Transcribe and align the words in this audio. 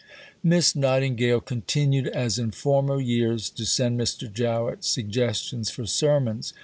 _Miss 0.41 0.75
Nightingale 0.75 1.41
continued, 1.41 2.07
as 2.07 2.39
in 2.39 2.49
former 2.49 2.99
years, 2.99 3.51
to 3.51 3.65
send 3.67 3.99
Mr. 3.99 4.27
Jowett 4.33 4.83
suggestions 4.83 5.69
for 5.69 5.85
sermons. 5.85 6.53